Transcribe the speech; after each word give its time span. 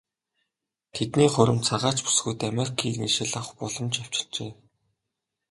Тэдний 0.93 1.29
хурим 1.33 1.59
цагаач 1.67 1.97
бүсгүйд 2.05 2.39
Америкийн 2.51 2.93
иргэншил 2.95 3.31
авах 3.39 3.51
боломж 3.59 3.95
авчирчээ. 4.01 4.51